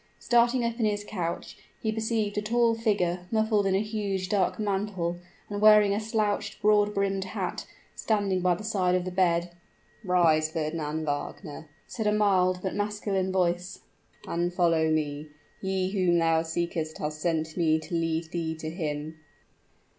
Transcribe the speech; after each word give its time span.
Starting 0.17 0.65
up 0.65 0.79
in 0.79 0.85
his 0.87 1.03
couch, 1.03 1.59
he 1.79 1.91
perceived 1.91 2.35
a 2.35 2.41
tall 2.41 2.73
figure, 2.73 3.27
muffled 3.29 3.67
in 3.67 3.75
a 3.75 3.83
huge 3.83 4.29
dark 4.29 4.57
mantle, 4.57 5.19
and 5.47 5.61
wearing 5.61 5.93
a 5.93 5.99
slouched 5.99 6.59
broad 6.59 6.91
brimmed 6.95 7.23
hat, 7.25 7.67
standing 7.95 8.41
by 8.41 8.55
the 8.55 8.63
side 8.63 8.95
of 8.95 9.05
the 9.05 9.11
bed. 9.11 9.51
"Rise, 10.03 10.49
Fernand 10.49 11.05
Wagner," 11.05 11.69
said 11.85 12.07
a 12.07 12.11
mild 12.11 12.61
but 12.63 12.73
masculine 12.73 13.31
voice, 13.31 13.81
"and 14.27 14.51
follow 14.51 14.89
me. 14.89 15.27
He 15.61 15.91
whom 15.91 16.17
thou 16.17 16.41
seekest 16.41 16.97
has 16.97 17.15
sent 17.19 17.55
me 17.55 17.77
to 17.77 17.93
lead 17.93 18.31
thee 18.31 18.55
to 18.55 18.71
him." 18.71 19.19